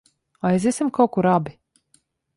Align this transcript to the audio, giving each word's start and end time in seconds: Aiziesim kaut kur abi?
Aiziesim 0.49 0.89
kaut 0.97 1.13
kur 1.17 1.31
abi? 1.35 1.57